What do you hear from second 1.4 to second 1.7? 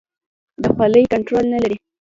نه